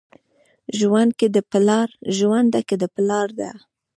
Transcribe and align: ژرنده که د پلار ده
ژرنده 2.17 2.61
که 2.69 2.75
د 2.81 2.83
پلار 2.95 3.27
ده 3.39 3.49